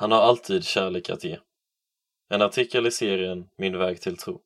[0.00, 1.38] Han har alltid kärlek att ge.
[2.28, 4.42] En artikel i serien Min väg till tro.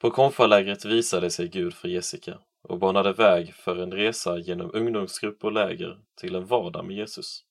[0.00, 5.44] På konfalägret visade sig Gud för Jessica och banade väg för en resa genom ungdomsgrupp
[5.44, 7.44] och läger till en vardag med Jesus.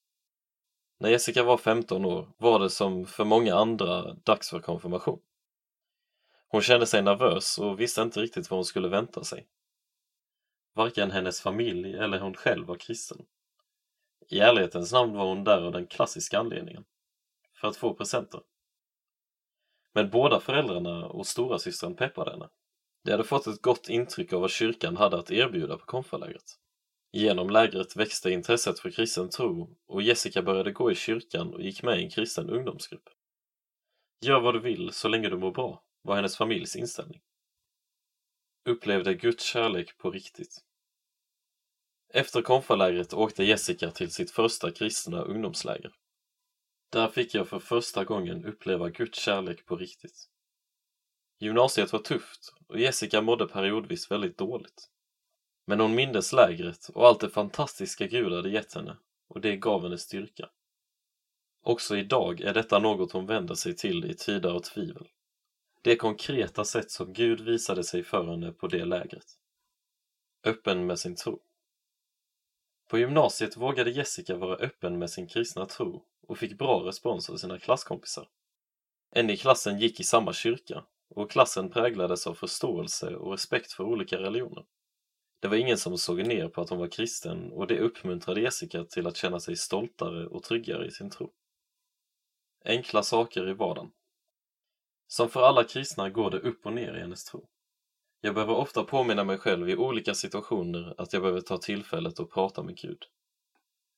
[0.98, 5.20] När Jessica var 15 år var det som för många andra dags för konfirmation.
[6.48, 9.46] Hon kände sig nervös och visste inte riktigt vad hon skulle vänta sig.
[10.74, 13.26] Varken hennes familj eller hon själv var kristen.
[14.28, 16.84] I ärlighetens namn var hon där av den klassiska anledningen.
[17.60, 18.40] För att få presenter.
[19.92, 22.48] Men båda föräldrarna och storasystern peppade henne.
[23.04, 26.58] De hade fått ett gott intryck av vad kyrkan hade att erbjuda på konfalägret.
[27.12, 31.82] Genom lägret växte intresset för kristen tro och Jessica började gå i kyrkan och gick
[31.82, 33.08] med i en kristen ungdomsgrupp.
[34.20, 37.20] Gör vad du vill så länge du mår bra, var hennes familjs inställning.
[38.68, 40.64] Upplevde Guds kärlek på riktigt.
[42.08, 45.92] Efter konfalägret åkte Jessica till sitt första kristna ungdomsläger.
[46.90, 50.28] Där fick jag för första gången uppleva Guds kärlek på riktigt.
[51.38, 54.90] Gymnasiet var tufft och Jessica mådde periodvis väldigt dåligt.
[55.66, 58.96] Men hon mindes lägret och allt det fantastiska Gud hade gett henne
[59.28, 60.50] och det gav henne styrka.
[61.62, 65.08] Också idag är detta något hon vänder sig till i tider av tvivel.
[65.82, 69.26] Det konkreta sätt som Gud visade sig för henne på det lägret.
[70.44, 71.40] Öppen med sin tro.
[72.88, 77.36] På gymnasiet vågade Jessica vara öppen med sin kristna tro och fick bra respons av
[77.36, 78.28] sina klasskompisar.
[79.10, 83.84] En i klassen gick i samma kyrka och klassen präglades av förståelse och respekt för
[83.84, 84.64] olika religioner.
[85.40, 88.84] Det var ingen som såg ner på att hon var kristen och det uppmuntrade Jessica
[88.84, 91.32] till att känna sig stoltare och tryggare i sin tro.
[92.64, 93.90] Enkla saker i vardagen.
[95.06, 97.48] Som för alla kristna går det upp och ner i hennes tro.
[98.20, 102.32] Jag behöver ofta påminna mig själv i olika situationer att jag behöver ta tillfället och
[102.32, 102.98] prata med Gud.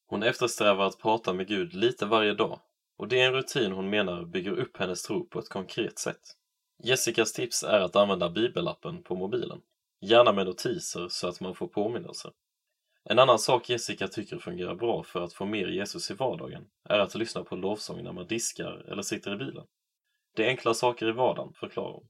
[0.06, 2.60] Hon eftersträvar att prata med Gud lite varje dag
[2.98, 6.20] och det är en rutin hon menar bygger upp hennes tro på ett konkret sätt.
[6.84, 9.60] Jessicas tips är att använda bibelappen på mobilen,
[10.00, 12.32] gärna med notiser så att man får påminnelser.
[13.04, 16.98] En annan sak Jessica tycker fungerar bra för att få mer Jesus i vardagen är
[16.98, 19.66] att lyssna på lovsång när man diskar eller sitter i bilen.
[20.36, 22.08] Det är enkla saker i vardagen, förklarar hon.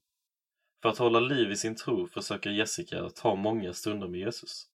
[0.82, 4.66] För att hålla liv i sin tro försöker Jessica att ha många stunder med Jesus.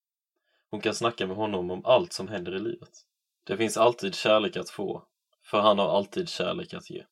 [0.69, 3.05] Hon kan snacka med honom om allt som händer i livet.
[3.43, 5.03] Det finns alltid kärlek att få,
[5.43, 7.03] för han har alltid kärlek att ge.